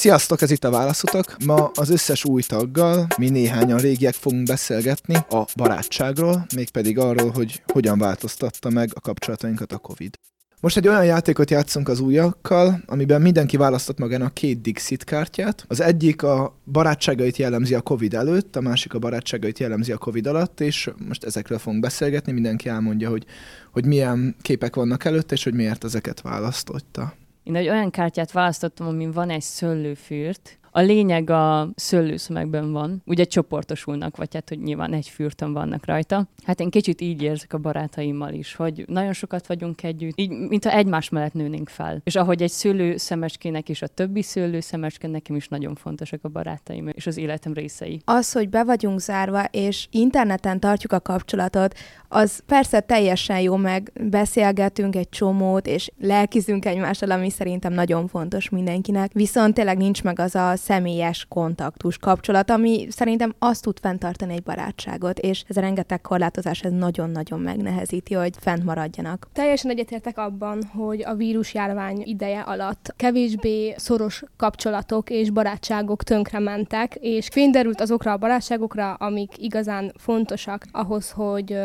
[0.00, 1.36] Sziasztok, ez itt a Válaszutak.
[1.44, 7.62] Ma az összes új taggal, mi néhányan régiek fogunk beszélgetni a barátságról, mégpedig arról, hogy
[7.66, 10.18] hogyan változtatta meg a kapcsolatainkat a Covid.
[10.60, 15.64] Most egy olyan játékot játszunk az újakkal, amiben mindenki választott magának két Dixit kártyát.
[15.68, 20.26] Az egyik a barátságait jellemzi a Covid előtt, a másik a barátságait jellemzi a Covid
[20.26, 23.24] alatt, és most ezekről fogunk beszélgetni, mindenki elmondja, hogy,
[23.72, 27.14] hogy milyen képek vannak előtt, és hogy miért ezeket választotta.
[27.42, 33.24] Én egy olyan kártyát választottam, amin van egy szőlőfürt, a lényeg a szőlőszömegben van, ugye
[33.24, 36.28] csoportosulnak, vagy hát, hogy nyilván egy fürtön vannak rajta.
[36.44, 40.70] Hát én kicsit így érzek a barátaimmal is, hogy nagyon sokat vagyunk együtt, így, mintha
[40.70, 42.00] egymás mellett nőnénk fel.
[42.04, 47.06] És ahogy egy szőlőszemecskének és a többi szőlőszemecske, nekem is nagyon fontosak a barátaim és
[47.06, 48.00] az életem részei.
[48.04, 51.74] Az, hogy be vagyunk zárva, és interneten tartjuk a kapcsolatot,
[52.08, 58.48] az persze teljesen jó, meg beszélgetünk egy csomót, és lelkizünk egymással, ami szerintem nagyon fontos
[58.48, 59.12] mindenkinek.
[59.12, 64.42] Viszont tényleg nincs meg az a személyes kontaktus, kapcsolat, ami szerintem azt tud fenntartani egy
[64.42, 69.28] barátságot, és ez a rengeteg korlátozás ez nagyon-nagyon megnehezíti, hogy fent maradjanak.
[69.32, 77.28] Teljesen egyetértek abban, hogy a vírusjárvány ideje alatt kevésbé szoros kapcsolatok és barátságok tönkrementek, és
[77.32, 81.58] fényderült azokra a barátságokra, amik igazán fontosak ahhoz, hogy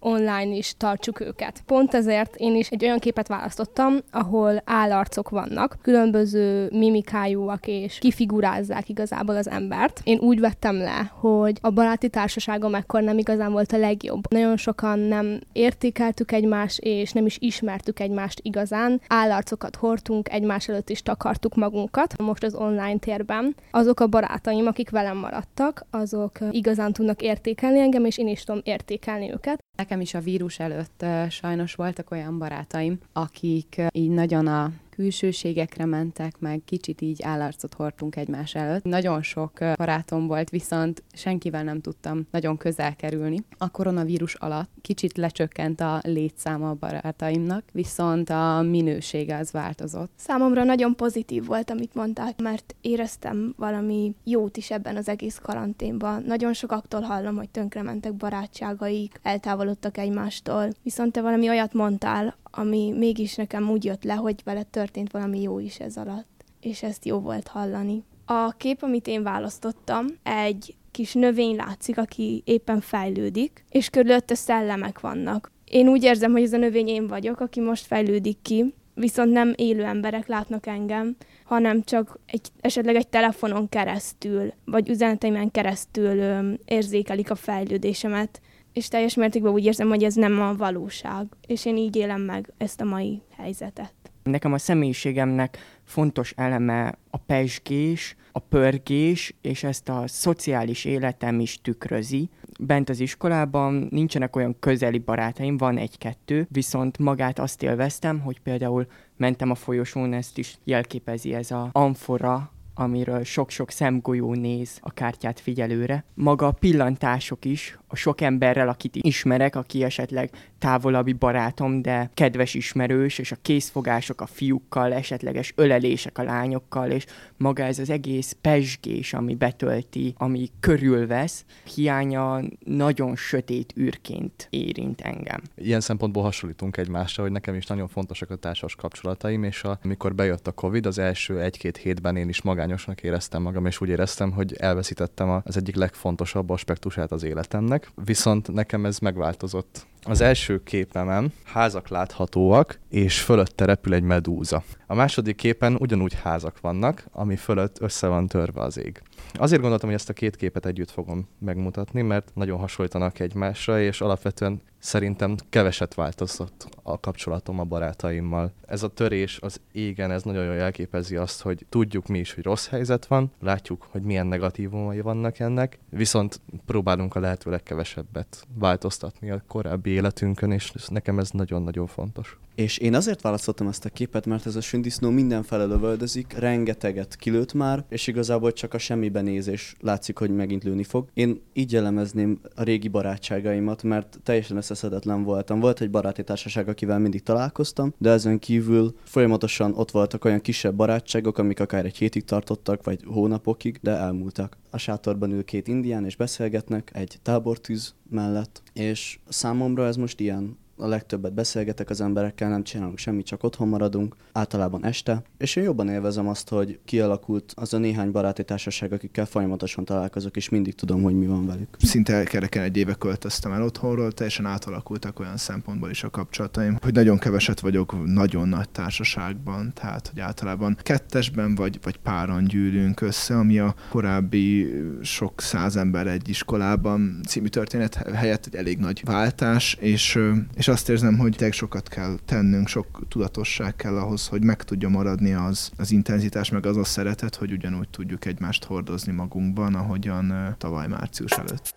[0.00, 1.62] online is tartsuk őket.
[1.66, 8.35] Pont ezért én is egy olyan képet választottam, ahol állarcok vannak, különböző mimikájúak és kifigurálók
[8.36, 10.00] figurázzák igazából az embert.
[10.04, 14.22] Én úgy vettem le, hogy a baráti társaságom ekkor nem igazán volt a legjobb.
[14.30, 19.00] Nagyon sokan nem értékeltük egymást, és nem is ismertük egymást igazán.
[19.08, 22.18] Állarcokat hordtunk, egymás előtt is takartuk magunkat.
[22.18, 28.04] Most az online térben azok a barátaim, akik velem maradtak, azok igazán tudnak értékelni engem,
[28.04, 29.58] és én is tudom értékelni őket.
[29.76, 36.38] Nekem is a vírus előtt sajnos voltak olyan barátaim, akik így nagyon a külsőségekre mentek,
[36.38, 38.84] meg kicsit így állarcot hordtunk egymás előtt.
[38.84, 43.44] Nagyon sok barátom volt, viszont senkivel nem tudtam nagyon közel kerülni.
[43.58, 50.10] A koronavírus alatt kicsit lecsökkent a létszáma a barátaimnak, viszont a minősége az változott.
[50.16, 56.22] Számomra nagyon pozitív volt, amit mondtál, mert éreztem valami jót is ebben az egész karanténban.
[56.26, 63.34] Nagyon sokaktól hallom, hogy tönkrementek barátságaik, eltávolodtak egymástól, viszont te valami olyat mondtál, ami mégis
[63.34, 67.18] nekem úgy jött le, hogy vele történt valami jó is ez alatt, és ezt jó
[67.18, 68.04] volt hallani.
[68.24, 75.00] A kép, amit én választottam, egy kis növény látszik, aki éppen fejlődik, és körülötte szellemek
[75.00, 75.52] vannak.
[75.64, 79.52] Én úgy érzem, hogy ez a növény én vagyok, aki most fejlődik ki, viszont nem
[79.56, 86.52] élő emberek látnak engem, hanem csak egy, esetleg egy telefonon keresztül, vagy üzeneteimen keresztül ö,
[86.64, 88.40] érzékelik a fejlődésemet,
[88.76, 92.52] és teljes mértékben úgy érzem, hogy ez nem a valóság, és én így élem meg
[92.58, 93.92] ezt a mai helyzetet.
[94.22, 101.60] Nekem a személyiségemnek fontos eleme a pesgés, a pörgés, és ezt a szociális életem is
[101.60, 102.30] tükrözi.
[102.60, 108.86] Bent az iskolában nincsenek olyan közeli barátaim, van egy-kettő, viszont magát azt élveztem, hogy például
[109.16, 115.40] mentem a folyosón, ezt is jelképezi ez a amfora, amiről sok-sok szemgolyó néz a kártyát
[115.40, 116.04] figyelőre.
[116.14, 122.54] Maga a pillantások is, a sok emberrel, akit ismerek, aki esetleg távolabbi barátom, de kedves
[122.54, 127.06] ismerős, és a készfogások a fiúkkal, esetleges ölelések a lányokkal, és
[127.36, 131.44] maga ez az egész pesgés, ami betölti, ami körülvesz,
[131.74, 135.42] hiánya nagyon sötét űrként érint engem.
[135.54, 140.14] Ilyen szempontból hasonlítunk egymásra, hogy nekem is nagyon fontosak a társas kapcsolataim, és a, amikor
[140.14, 144.30] bejött a Covid, az első egy-két hétben én is magányosnak éreztem magam, és úgy éreztem,
[144.30, 151.32] hogy elveszítettem az egyik legfontosabb aspektusát az életemnek, viszont nekem ez megváltozott az első képemen
[151.44, 154.62] házak láthatóak, és fölötte repül egy medúza.
[154.86, 159.02] A második képen ugyanúgy házak vannak, ami fölött össze van törve az ég.
[159.38, 164.00] Azért gondoltam, hogy ezt a két képet együtt fogom megmutatni, mert nagyon hasonlítanak egymásra, és
[164.00, 168.52] alapvetően szerintem keveset változott a kapcsolatom a barátaimmal.
[168.66, 172.44] Ez a törés az égen, ez nagyon jól jelképezi azt, hogy tudjuk mi is, hogy
[172.44, 179.30] rossz helyzet van, látjuk, hogy milyen negatívumai vannak ennek, viszont próbálunk a lehető legkevesebbet változtatni
[179.30, 182.38] a korábbi életünkön, és nekem ez nagyon-nagyon fontos.
[182.54, 187.52] És én azért választottam ezt a képet, mert ez a sündisznó mindenfele lövöldözik, rengeteget kilőtt
[187.52, 191.08] már, és igazából csak a semmiben nézés látszik, hogy megint lőni fog.
[191.14, 195.60] Én így jellemezném a régi barátságaimat, mert teljesen összeszedetlen voltam.
[195.60, 200.74] Volt egy baráti társaság, akivel mindig találkoztam, de ezen kívül folyamatosan ott voltak olyan kisebb
[200.74, 204.56] barátságok, amik akár egy hétig tartottak, vagy hónapokig, de elmúltak.
[204.70, 210.56] A sátorban ül két indián, és beszélgetnek egy tábortűz mellett, és számomra ez most ilyen
[210.76, 215.64] a legtöbbet beszélgetek az emberekkel, nem csinálunk semmit, csak otthon maradunk, általában este, és én
[215.64, 220.74] jobban élvezem azt, hogy kialakult az a néhány baráti társaság, akikkel folyamatosan találkozok, és mindig
[220.74, 221.76] tudom, hogy mi van velük.
[221.78, 226.92] Szinte kereken egy éve költöztem el otthonról, teljesen átalakultak olyan szempontból is a kapcsolataim, hogy
[226.92, 233.36] nagyon keveset vagyok nagyon nagy társaságban, tehát hogy általában kettesben vagy, vagy páran gyűlünk össze,
[233.38, 239.76] ami a korábbi sok száz ember egy iskolában című történet helyett egy elég nagy váltás,
[239.80, 240.18] és,
[240.54, 244.88] és azt érzem, hogy tényleg sokat kell tennünk, sok tudatosság kell ahhoz, hogy meg tudja
[244.88, 250.56] maradni az, az intenzitás, meg az a szeretet, hogy ugyanúgy tudjuk egymást hordozni magunkban, ahogyan
[250.58, 251.74] tavaly március előtt.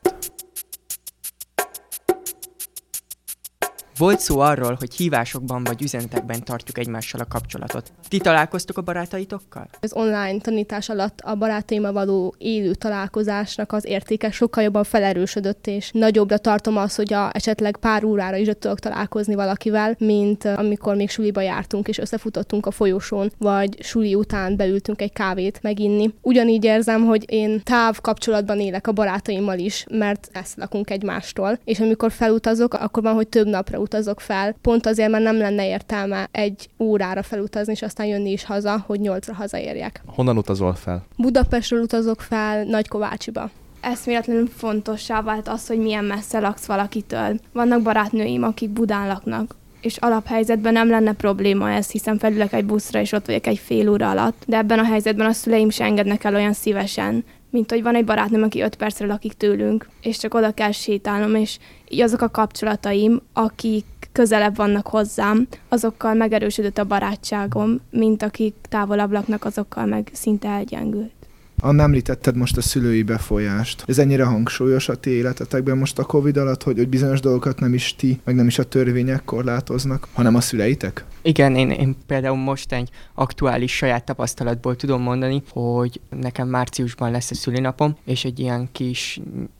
[3.99, 7.91] Volt szó arról, hogy hívásokban vagy üzenetekben tartjuk egymással a kapcsolatot.
[8.07, 9.69] Ti találkoztok a barátaitokkal?
[9.81, 15.89] Az online tanítás alatt a barátaimmal való élő találkozásnak az értéke sokkal jobban felerősödött, és
[15.93, 21.09] nagyobbra tartom azt, hogy a, esetleg pár órára is tudok találkozni valakivel, mint amikor még
[21.09, 26.13] suliba jártunk és összefutottunk a folyosón, vagy suli után beültünk egy kávét meginni.
[26.21, 31.79] Ugyanígy érzem, hogy én táv kapcsolatban élek a barátaimmal is, mert ezt lakunk egymástól, és
[31.79, 36.27] amikor felutazok, akkor van, hogy több napra utazok fel, pont azért, mert nem lenne értelme
[36.31, 40.01] egy órára felutazni, és aztán jönni is haza, hogy nyolcra hazaérjek.
[40.05, 41.05] Honnan utazol fel?
[41.17, 43.49] Budapestről utazok fel Nagykovácsiba
[43.81, 47.39] eszméletlenül fontossá vált az, hogy milyen messze laksz valakitől.
[47.53, 52.99] Vannak barátnőim, akik Budán laknak, és alaphelyzetben nem lenne probléma ez, hiszen felülök egy buszra,
[52.99, 56.23] és ott vagyok egy fél óra alatt, de ebben a helyzetben a szüleim se engednek
[56.23, 60.33] el olyan szívesen, mint hogy van egy barátnőm, aki öt percre lakik tőlünk, és csak
[60.33, 61.57] oda kell sétálnom, és
[61.87, 69.11] így azok a kapcsolataim, akik közelebb vannak hozzám, azokkal megerősödött a barátságom, mint akik távolabb
[69.11, 71.18] laknak, azokkal meg szinte elgyengült.
[71.61, 73.83] Anna említetted most a szülői befolyást.
[73.87, 77.73] Ez ennyire hangsúlyos a ti életetekben most a Covid alatt, hogy, hogy bizonyos dolgokat nem
[77.73, 81.05] is ti, meg nem is a törvények korlátoznak, hanem a szüleitek?
[81.21, 87.31] Igen, én, én például most egy aktuális saját tapasztalatból tudom mondani, hogy nekem márciusban lesz
[87.31, 89.19] a szülinapom, és egy ilyen kis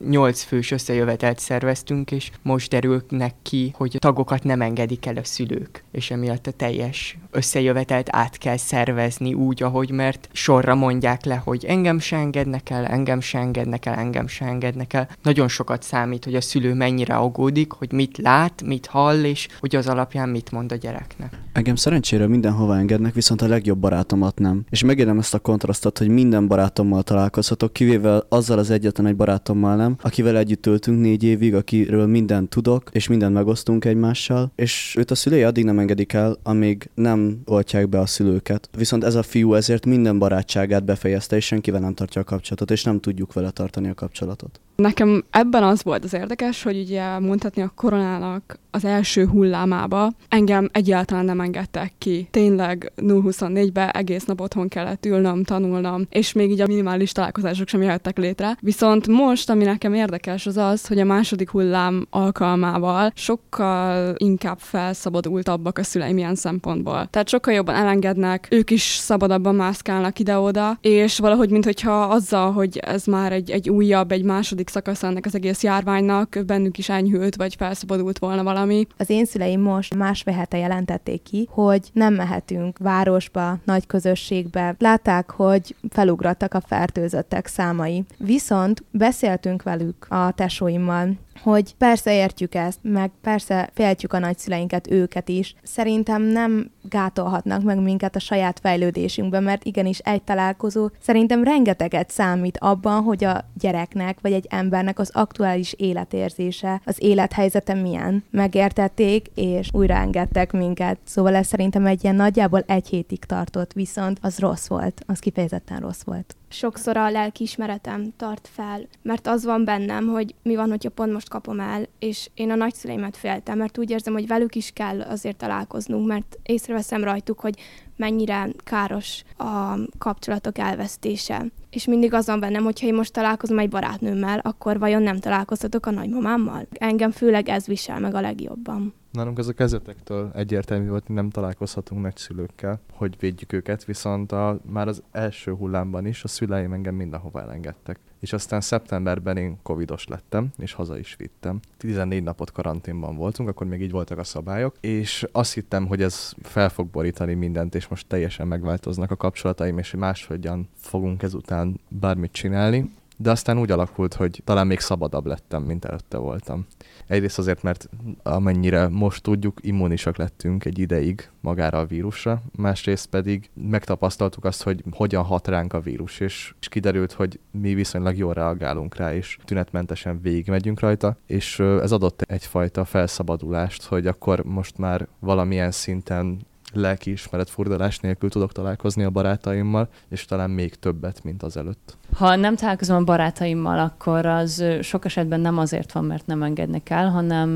[0.10, 5.84] nyolc fős összejövetelt szerveztünk, és most derülnek ki, hogy tagokat nem engedik el a szülők,
[5.92, 11.66] és emiatt a teljes összejövetelt át kell szervezni úgy, ahogy mert sorra mondják le, hogy
[11.66, 15.09] engem se engednek el, engem se engednek el, engem se engednek el.
[15.24, 19.75] Nagyon sokat számít, hogy a szülő mennyire aggódik, hogy mit lát, mit hall, és hogy
[19.75, 21.33] az alapján mit mond a gyereknek.
[21.53, 24.65] Engem szerencsére mindenhova engednek, viszont a legjobb barátomat nem.
[24.69, 29.75] És megérem ezt a kontrasztot, hogy minden barátommal találkozhatok, kivéve azzal az egyetlen egy barátommal
[29.75, 35.12] nem, akivel együtt töltünk négy évig, akiről mindent tudok, és mindent megosztunk egymással, és őt
[35.12, 38.69] a szülei addig nem engedik el, amíg nem oltják be a szülőket.
[38.77, 42.84] Viszont ez a fiú ezért minden barátságát befejezte, és senkivel nem tartja a kapcsolatot, és
[42.84, 44.60] nem tudjuk vele tartani a kapcsolatot.
[44.80, 50.70] Nekem ebben az volt az érdekes, hogy ugye mondhatni a koronának az első hullámába engem
[50.72, 52.28] egyáltalán nem engedtek ki.
[52.31, 57.81] Tényleg 0-24-be egész nap otthon kellett ülnöm, tanulnom, és még így a minimális találkozások sem
[57.81, 58.58] jöhettek létre.
[58.60, 65.78] Viszont most, ami nekem érdekes, az az, hogy a második hullám alkalmával sokkal inkább felszabadultabbak
[65.78, 67.08] a szüleim ilyen szempontból.
[67.10, 73.06] Tehát sokkal jobban elengednek, ők is szabadabban mászkálnak ide-oda, és valahogy, mintha azzal, hogy ez
[73.06, 77.56] már egy, egy újabb, egy második szakasz ennek az egész járványnak, bennük is enyhült, vagy
[77.56, 78.88] felszabadult volna valami.
[78.98, 84.75] Az én szüleim most másfél hete jelentették ki, hogy nem mehetünk városba, nagy közösségbe.
[84.77, 88.03] Látták, hogy felugrattak a fertőzöttek számai.
[88.17, 95.29] Viszont beszéltünk velük a tesóimmal, hogy persze értjük ezt, meg persze féltjük a nagyszüleinket, őket
[95.29, 95.55] is.
[95.63, 102.58] Szerintem nem gátolhatnak meg minket a saját fejlődésünkben, mert igenis egy találkozó szerintem rengeteget számít
[102.58, 108.24] abban, hogy a gyereknek vagy egy embernek az aktuális életérzése, az élethelyzete milyen.
[108.31, 110.98] Megértették, és újra engedtek minket.
[111.03, 115.79] Szóval ez szerintem egy ilyen nagyjából egy hétig tartott, viszont az rossz volt, az kifejezetten
[115.79, 120.89] rossz volt sokszor a lelkiismeretem tart fel, mert az van bennem, hogy mi van, hogyha
[120.89, 124.72] pont most kapom el, és én a nagyszüleimet féltem, mert úgy érzem, hogy velük is
[124.72, 127.60] kell azért találkoznunk, mert észreveszem rajtuk, hogy
[127.96, 131.46] mennyire káros a kapcsolatok elvesztése.
[131.70, 135.86] És mindig az van bennem, hogyha én most találkozom egy barátnőmmel, akkor vajon nem találkozhatok
[135.86, 136.68] a nagymamámmal?
[136.72, 138.94] Engem főleg ez visel meg a legjobban.
[139.12, 144.60] Nálunk ez a kezdetektől egyértelmű volt, hogy nem találkozhatunk nagyszülőkkel, hogy védjük őket, viszont a,
[144.72, 148.00] már az első hullámban is a szüleim engem mindenhova elengedtek.
[148.20, 151.60] És aztán szeptemberben én covidos lettem, és haza is vittem.
[151.78, 156.34] 14 napot karanténban voltunk, akkor még így voltak a szabályok, és azt hittem, hogy ez
[156.42, 161.80] fel fog borítani mindent, és most teljesen megváltoznak a kapcsolataim, és hogy máshogyan fogunk ezután
[161.88, 166.66] bármit csinálni de aztán úgy alakult, hogy talán még szabadabb lettem, mint előtte voltam.
[167.08, 167.90] Egyrészt azért, mert
[168.24, 174.84] amennyire most tudjuk, immunisak lettünk egy ideig magára a vírusra, másrészt pedig megtapasztaltuk azt, hogy
[174.92, 179.38] hogyan hat ránk a vírus, és, és kiderült, hogy mi viszonylag jól reagálunk rá, és
[179.46, 187.50] tünetmentesen végigmegyünk rajta, és ez adott egyfajta felszabadulást, hogy akkor most már valamilyen szinten lelkiismeret
[187.50, 191.98] furdalás nélkül tudok találkozni a barátaimmal, és talán még többet, mint az előtt.
[192.16, 196.90] Ha nem találkozom a barátaimmal, akkor az sok esetben nem azért van, mert nem engednek
[196.90, 197.50] el, hanem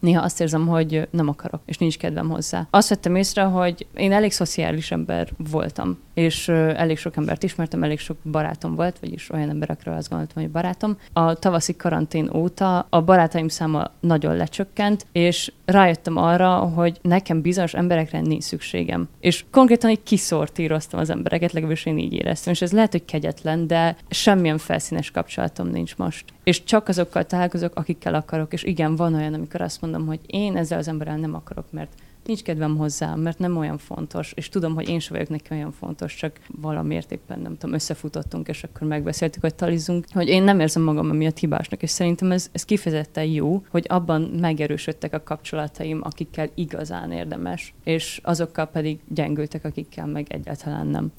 [0.00, 2.66] néha azt érzem, hogy nem akarok, és nincs kedvem hozzá.
[2.70, 7.98] Azt vettem észre, hogy én elég szociális ember voltam, és elég sok embert ismertem, elég
[7.98, 10.96] sok barátom volt, vagyis olyan emberekről azt gondoltam, hogy barátom.
[11.12, 17.74] A tavaszi karantén óta a barátaim száma nagyon lecsökkent, és rájöttem arra, hogy nekem bizonyos
[17.74, 19.08] emberekre nincs szükségem.
[19.20, 23.66] És konkrétan így kiszortíroztam az embereket, legalábbis én így éreztem, és ez lehet, hogy kegyetlen,
[23.66, 26.24] de semmilyen felszínes kapcsolatom nincs most.
[26.44, 30.56] És csak azokkal találkozok, akikkel akarok, és igen, van olyan, amikor azt mondom, hogy én
[30.56, 31.90] ezzel az emberrel nem akarok, mert
[32.30, 35.72] nincs kedvem hozzá, mert nem olyan fontos, és tudom, hogy én sem vagyok neki olyan
[35.72, 40.60] fontos, csak valamiért éppen nem tudom, összefutottunk, és akkor megbeszéltük, hogy talizunk, hogy én nem
[40.60, 46.00] érzem magam emiatt hibásnak, és szerintem ez, ez kifejezetten jó, hogy abban megerősödtek a kapcsolataim,
[46.02, 51.12] akikkel igazán érdemes, és azokkal pedig gyengültek, akikkel meg egyáltalán nem.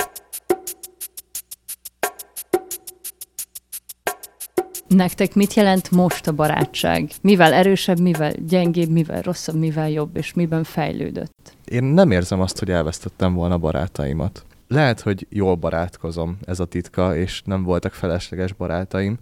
[4.96, 7.12] Nektek mit jelent most a barátság?
[7.22, 11.54] Mivel erősebb, mivel gyengébb, mivel rosszabb, mivel jobb, és miben fejlődött?
[11.66, 14.46] Én nem érzem azt, hogy elvesztettem volna barátaimat.
[14.68, 19.18] Lehet, hogy jól barátkozom, ez a titka, és nem voltak felesleges barátaim,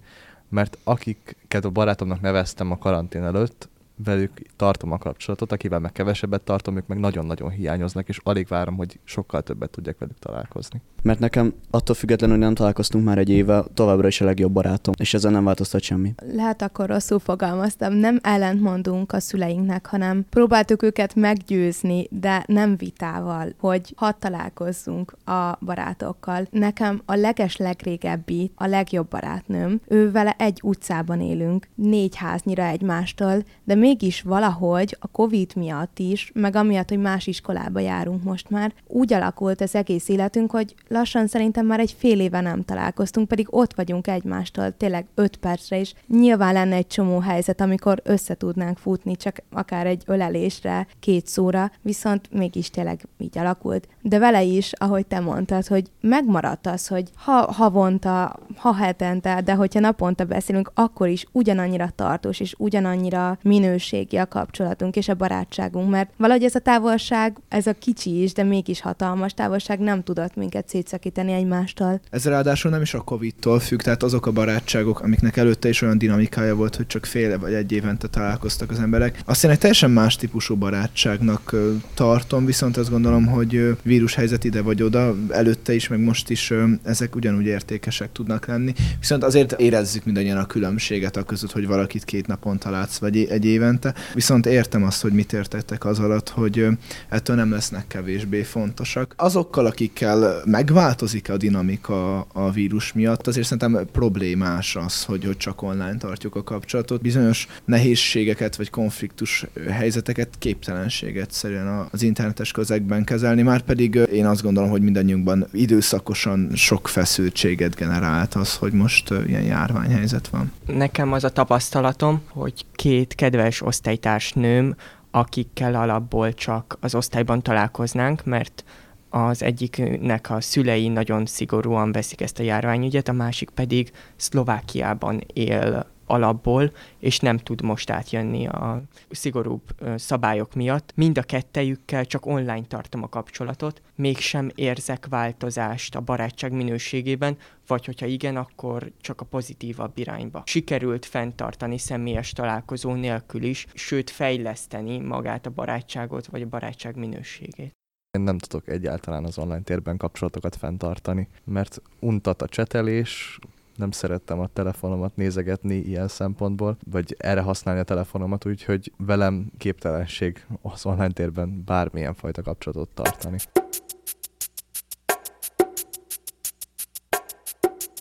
[0.48, 3.68] mert akiket a barátomnak neveztem a karantén előtt,
[4.04, 8.76] velük tartom a kapcsolatot, akivel meg kevesebbet tartom, ők meg nagyon-nagyon hiányoznak, és alig várom,
[8.76, 10.80] hogy sokkal többet tudjak velük találkozni.
[11.02, 14.94] Mert nekem attól függetlenül, hogy nem találkoztunk már egy éve, továbbra is a legjobb barátom,
[14.98, 16.14] és ezzel nem változtat semmi.
[16.32, 23.52] Lehet akkor rosszul fogalmaztam, nem ellentmondunk a szüleinknek, hanem próbáltuk őket meggyőzni, de nem vitával,
[23.58, 26.46] hogy hadd találkozzunk a barátokkal.
[26.50, 33.42] Nekem a leges legrégebbi, a legjobb barátnőm, ő vele egy utcában élünk, négy háznyira egymástól,
[33.64, 38.72] de mégis valahogy a Covid miatt is, meg amiatt, hogy más iskolába járunk most már,
[38.86, 43.46] úgy alakult az egész életünk, hogy lassan szerintem már egy fél éve nem találkoztunk, pedig
[43.50, 45.94] ott vagyunk egymástól, tényleg öt percre is.
[46.06, 51.70] Nyilván lenne egy csomó helyzet, amikor össze tudnánk futni, csak akár egy ölelésre, két szóra,
[51.82, 53.88] viszont mégis tényleg így alakult.
[54.02, 59.54] De vele is, ahogy te mondtad, hogy megmaradt az, hogy ha havonta, ha hetente, de
[59.54, 65.90] hogyha naponta beszélünk, akkor is ugyanannyira tartós és ugyanannyira minőségi a kapcsolatunk és a barátságunk,
[65.90, 70.34] mert valahogy ez a távolság, ez a kicsi is, de mégis hatalmas távolság nem tudott
[70.34, 72.00] minket szétszakítani egymástól.
[72.10, 75.98] Ez ráadásul nem is a Covid-tól függ, tehát azok a barátságok, amiknek előtte is olyan
[75.98, 79.20] dinamikája volt, hogy csak fél vagy egy évente találkoztak az emberek.
[79.24, 81.54] Azt én egy teljesen más típusú barátságnak
[81.94, 86.52] tartom, viszont azt gondolom, hogy vírushelyzet ide vagy oda, előtte is, meg most is
[86.82, 88.72] ezek ugyanúgy értékesek tudnak lenni.
[88.98, 93.44] Viszont azért érezzük mindannyian a különbséget a között, hogy valakit két napon találsz, vagy egy
[93.44, 93.94] évente.
[94.14, 96.66] Viszont értem azt, hogy mit értettek az alatt, hogy
[97.08, 99.14] ettől nem lesznek kevésbé fontosak.
[99.16, 105.62] Azokkal, akikkel megváltozik a dinamika a vírus miatt, azért szerintem problémás az, hogy, hogy csak
[105.62, 107.00] online tartjuk a kapcsolatot.
[107.00, 114.42] Bizonyos nehézségeket vagy konfliktus helyzeteket képtelenség egyszerűen az internetes közegben kezelni, már pedig én azt
[114.42, 120.52] gondolom, hogy mindannyiunkban időszakosan sok feszültséget generált az, hogy most ilyen járványhelyzet van.
[120.66, 124.76] Nekem az a tapasztalatom, hogy két kedves osztálytársnőm,
[125.10, 128.64] akikkel alapból csak az osztályban találkoznánk, mert
[129.08, 135.86] az egyiknek a szülei nagyon szigorúan veszik ezt a járványügyet, a másik pedig Szlovákiában él
[136.10, 139.62] alapból, és nem tud most átjönni a szigorúbb
[139.96, 140.92] szabályok miatt.
[140.94, 147.36] Mind a kettejükkel csak online tartom a kapcsolatot, mégsem érzek változást a barátság minőségében,
[147.66, 150.42] vagy hogyha igen, akkor csak a pozitívabb irányba.
[150.46, 157.72] Sikerült fenntartani személyes találkozó nélkül is, sőt fejleszteni magát a barátságot, vagy a barátság minőségét.
[158.18, 163.38] Én nem tudok egyáltalán az online térben kapcsolatokat fenntartani, mert untat a csetelés,
[163.80, 170.46] nem szerettem a telefonomat nézegetni ilyen szempontból, vagy erre használni a telefonomat, úgyhogy velem képtelenség
[170.62, 173.38] az online térben bármilyen fajta kapcsolatot tartani.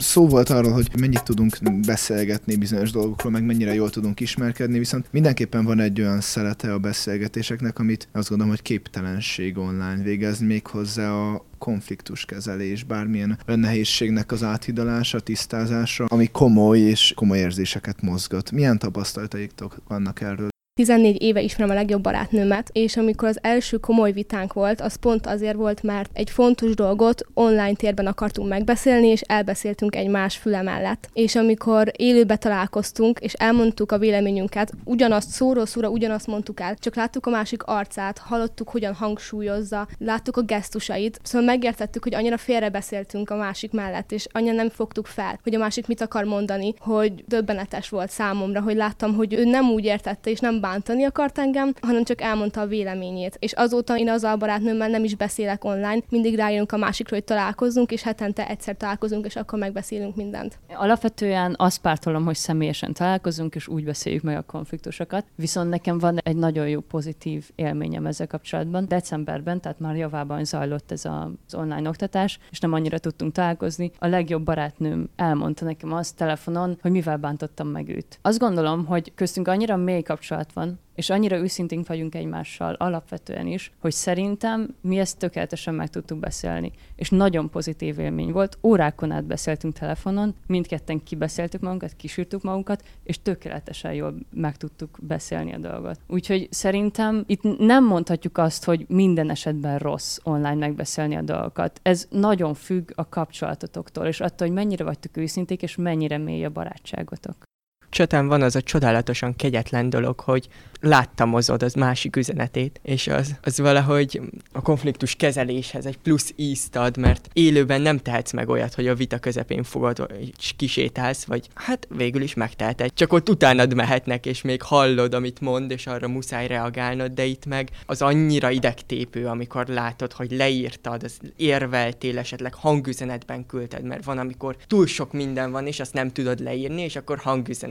[0.02, 5.08] Szó volt arról, hogy mennyit tudunk beszélgetni bizonyos dolgokról, meg mennyire jól tudunk ismerkedni, viszont
[5.12, 10.68] mindenképpen van egy olyan szelete a beszélgetéseknek, amit azt gondolom, hogy képtelenség online végezni, még
[10.68, 18.52] hozzá a konfliktuskezelés, bármilyen olyan nehézségnek az áthidalása, tisztázása, ami komoly és komoly érzéseket mozgat.
[18.52, 20.50] Milyen tapasztalataitok vannak erről?
[20.80, 25.28] 14 éve ismerem a legjobb barátnőmet, és amikor az első komoly vitánk volt, az pont
[25.28, 31.10] azért volt, mert egy fontos dolgot online térben akartunk megbeszélni, és elbeszéltünk egymás füle mellett.
[31.14, 36.96] És amikor élőbe találkoztunk, és elmondtuk a véleményünket, ugyanazt szóról szóra ugyanazt mondtuk el, csak
[36.96, 43.30] láttuk a másik arcát, hallottuk, hogyan hangsúlyozza, láttuk a gesztusait, szóval megértettük, hogy annyira félrebeszéltünk
[43.30, 47.24] a másik mellett, és annyira nem fogtuk fel, hogy a másik mit akar mondani, hogy
[47.28, 51.74] döbbenetes volt számomra, hogy láttam, hogy ő nem úgy értette, és nem bántani akart engem,
[51.82, 53.38] hanem csak elmondta a véleményét.
[53.40, 57.24] És azóta én azzal a barátnőmmel nem is beszélek online, mindig rájönünk a másikra, hogy
[57.24, 60.60] találkozunk, és hetente egyszer találkozunk, és akkor megbeszélünk mindent.
[60.74, 65.26] Alapvetően azt pártolom, hogy személyesen találkozunk, és úgy beszéljük meg a konfliktusokat.
[65.36, 68.88] Viszont nekem van egy nagyon jó pozitív élményem ezzel kapcsolatban.
[68.88, 73.92] Decemberben, tehát már javában zajlott ez az online oktatás, és nem annyira tudtunk találkozni.
[74.00, 78.20] A legjobb barátnőm elmondta nekem azt telefonon, hogy mivel bántottam meg őt.
[78.22, 80.59] Azt gondolom, hogy köztünk annyira mély kapcsolat van,
[81.00, 86.72] és annyira őszintén vagyunk egymással alapvetően is, hogy szerintem mi ezt tökéletesen meg tudtuk beszélni.
[86.96, 88.58] És nagyon pozitív élmény volt.
[88.64, 95.54] Órákon át beszéltünk telefonon, mindketten kibeszéltük magunkat, kisírtuk magunkat, és tökéletesen jól meg tudtuk beszélni
[95.54, 96.00] a dolgot.
[96.08, 101.80] Úgyhogy szerintem itt nem mondhatjuk azt, hogy minden esetben rossz online megbeszélni a dolgokat.
[101.84, 106.50] Ez nagyon függ a kapcsolatotoktól, és attól, hogy mennyire vagytok őszinték, és mennyire mély a
[106.50, 107.49] barátságotok
[107.90, 110.50] csatán van az a csodálatosan kegyetlen dolog, hogy
[110.82, 116.98] láttamozod az másik üzenetét, és az, az valahogy a konfliktus kezeléshez egy plusz ízt ad,
[116.98, 121.88] mert élőben nem tehetsz meg olyat, hogy a vita közepén fogad és kisétálsz, vagy hát
[121.96, 122.94] végül is megteheted.
[122.94, 127.46] Csak ott utánad mehetnek, és még hallod, amit mond, és arra muszáj reagálnod, de itt
[127.46, 134.18] meg az annyira idegtépő, amikor látod, hogy leírtad, az érveltél, esetleg hangüzenetben küldted, mert van,
[134.18, 137.18] amikor túl sok minden van, és azt nem tudod leírni, és akkor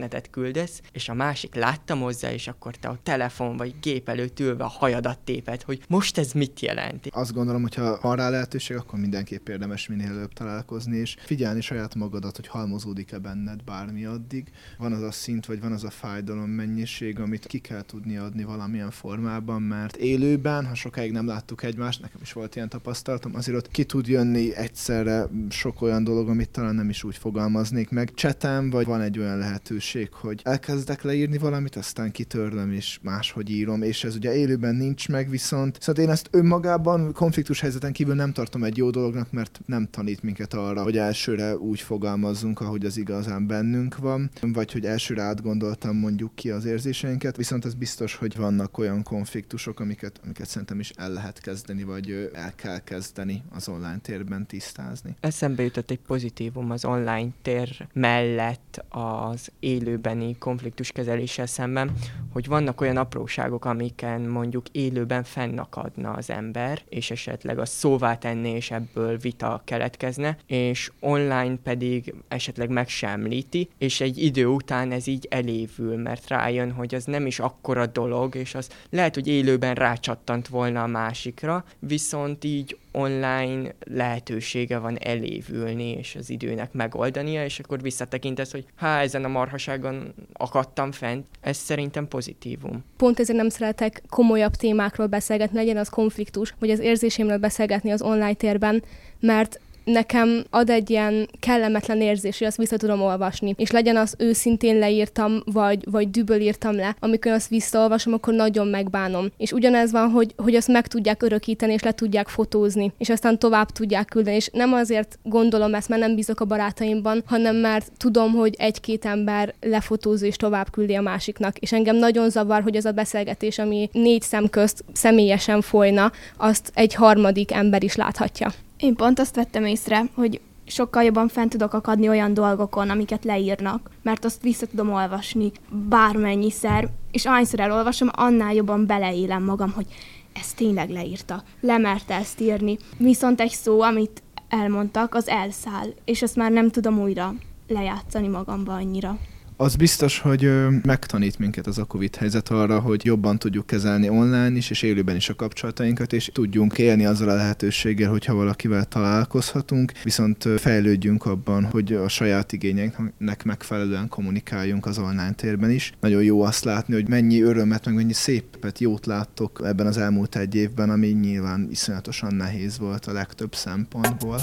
[0.09, 4.39] hangüzenetet küldesz, és a másik láttam hozzá, és akkor te ott telefon vagy gép előtt
[4.39, 7.07] ülve a hajadat téped, hogy most ez mit jelent.
[7.11, 11.61] Azt gondolom, hogy ha van rá lehetőség, akkor mindenképp érdemes minél előbb találkozni, és figyelni
[11.61, 14.51] saját magadat, hogy halmozódik-e benned bármi addig.
[14.77, 18.43] Van az a szint, vagy van az a fájdalom mennyiség, amit ki kell tudni adni
[18.43, 23.57] valamilyen formában, mert élőben, ha sokáig nem láttuk egymást, nekem is volt ilyen tapasztalatom, azért
[23.57, 28.13] ott ki tud jönni egyszerre sok olyan dolog, amit talán nem is úgy fogalmaznék meg.
[28.13, 33.81] Csetem, vagy van egy olyan lehetőség, hogy elkezdek leírni valamit, aztán kitörlöm, és máshogy írom,
[33.81, 38.33] és ez ugye élőben nincs meg, viszont szóval én ezt önmagában konfliktus helyzeten kívül nem
[38.33, 42.97] tartom egy jó dolognak, mert nem tanít minket arra, hogy elsőre úgy fogalmazzunk, ahogy az
[42.97, 48.35] igazán bennünk van, vagy hogy elsőre átgondoltam mondjuk ki az érzéseinket, viszont ez biztos, hogy
[48.35, 53.67] vannak olyan konfliktusok, amiket, amiket szerintem is el lehet kezdeni, vagy el kell kezdeni az
[53.67, 55.15] online térben tisztázni.
[55.19, 59.51] Eszembe jutott egy pozitívum az online tér mellett az
[59.89, 61.91] élőbeni konfliktuskezeléssel szemben,
[62.33, 68.55] hogy vannak olyan apróságok, amiken mondjuk élőben fennakadna az ember, és esetleg a szóvá tenné,
[68.55, 74.91] és ebből vita keletkezne, és online pedig esetleg meg sem említi, és egy idő után
[74.91, 79.27] ez így elévül, mert rájön, hogy az nem is akkora dolog, és az lehet, hogy
[79.27, 87.43] élőben rácsattant volna a másikra, viszont így online lehetősége van elévülni, és az időnek megoldania,
[87.43, 91.25] és akkor visszatekintesz, hogy há, ezen a marhaságon akadtam fent.
[91.41, 92.83] Ez szerintem pozitívum.
[92.97, 98.01] Pont ezért nem szeretek komolyabb témákról beszélgetni, legyen az konfliktus, vagy az érzésémről beszélgetni az
[98.01, 98.83] online térben,
[99.19, 99.59] mert
[99.91, 103.53] nekem ad egy ilyen kellemetlen érzés, hogy azt vissza tudom olvasni.
[103.57, 106.95] És legyen az őszintén leírtam, vagy, vagy düböl írtam le.
[106.99, 109.27] Amikor azt visszaolvasom, akkor nagyon megbánom.
[109.37, 113.39] És ugyanez van, hogy, hogy azt meg tudják örökíteni, és le tudják fotózni, és aztán
[113.39, 114.35] tovább tudják küldeni.
[114.35, 119.05] És nem azért gondolom ezt, mert nem bízok a barátaimban, hanem mert tudom, hogy egy-két
[119.05, 121.57] ember lefotózza és tovább küldi a másiknak.
[121.57, 126.71] És engem nagyon zavar, hogy az a beszélgetés, ami négy szem közt személyesen folyna, azt
[126.73, 128.53] egy harmadik ember is láthatja.
[128.79, 133.89] Én pont azt vettem észre, hogy sokkal jobban fent tudok akadni olyan dolgokon, amiket leírnak,
[134.01, 135.51] mert azt vissza tudom olvasni
[135.89, 139.85] bármennyiszer, és ahányszor elolvasom, annál jobban beleélem magam, hogy
[140.33, 142.77] ezt tényleg leírta, lemerte ezt írni.
[142.97, 147.33] Viszont egy szó, amit elmondtak, az elszáll, és azt már nem tudom újra
[147.67, 149.17] lejátszani magamba annyira.
[149.61, 150.51] Az biztos, hogy
[150.83, 155.15] megtanít minket az a Covid helyzet arra, hogy jobban tudjuk kezelni online is, és élőben
[155.15, 161.63] is a kapcsolatainkat, és tudjunk élni azzal a lehetőséggel, hogyha valakivel találkozhatunk, viszont fejlődjünk abban,
[161.63, 165.91] hogy a saját igényeinknek megfelelően kommunikáljunk az online térben is.
[165.99, 170.35] Nagyon jó azt látni, hogy mennyi örömet, meg mennyi szépet, jót láttok ebben az elmúlt
[170.35, 174.39] egy évben, ami nyilván iszonyatosan nehéz volt a legtöbb szempontból.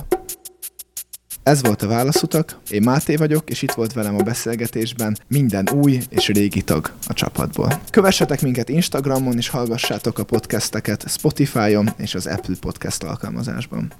[1.46, 6.00] Ez volt a Válaszutak, én Máté vagyok, és itt volt velem a beszélgetésben minden új
[6.08, 7.80] és régi tag a csapatból.
[7.90, 13.92] Kövessetek minket Instagramon, és hallgassátok a podcasteket Spotify-on és az Apple Podcast alkalmazásban.